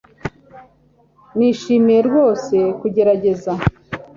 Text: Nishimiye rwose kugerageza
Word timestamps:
Nishimiye 1.37 1.99
rwose 2.07 2.55
kugerageza 2.79 3.51